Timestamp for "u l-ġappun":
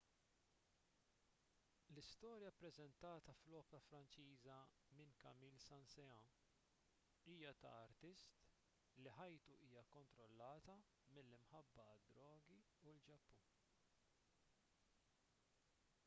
12.87-13.47